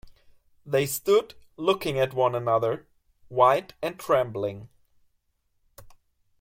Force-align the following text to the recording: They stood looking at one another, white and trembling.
They 0.65 0.87
stood 0.87 1.35
looking 1.57 1.99
at 1.99 2.15
one 2.15 2.33
another, 2.33 2.87
white 3.27 3.75
and 3.83 3.99
trembling. 3.99 4.67